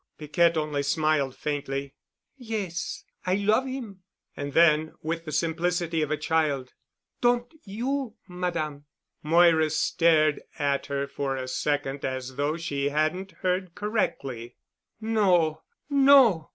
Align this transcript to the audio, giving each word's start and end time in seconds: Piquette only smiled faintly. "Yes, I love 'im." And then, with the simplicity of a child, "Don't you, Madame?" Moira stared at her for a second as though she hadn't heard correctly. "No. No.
Piquette 0.17 0.57
only 0.57 0.81
smiled 0.81 1.35
faintly. 1.35 1.93
"Yes, 2.35 3.03
I 3.27 3.35
love 3.35 3.67
'im." 3.67 4.01
And 4.35 4.53
then, 4.53 4.93
with 5.03 5.25
the 5.25 5.31
simplicity 5.31 6.01
of 6.01 6.09
a 6.09 6.17
child, 6.17 6.73
"Don't 7.21 7.53
you, 7.65 8.15
Madame?" 8.27 8.85
Moira 9.21 9.69
stared 9.69 10.41
at 10.57 10.87
her 10.87 11.05
for 11.07 11.35
a 11.35 11.47
second 11.47 12.03
as 12.03 12.35
though 12.35 12.57
she 12.57 12.89
hadn't 12.89 13.33
heard 13.43 13.75
correctly. 13.75 14.55
"No. 14.99 15.61
No. 15.87 16.49